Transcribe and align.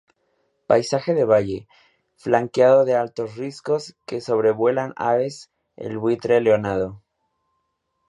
Paisaje 0.71 1.13
de 1.17 1.25
valle, 1.31 1.57
flanqueado 2.23 2.81
de 2.89 2.95
altos 3.03 3.29
riscos 3.41 3.83
que 4.07 4.19
sobrevuelan 4.27 4.95
aves 5.13 5.35
como 5.75 5.89
el 5.89 5.97
buitre 6.03 6.41
leonado. 6.45 6.89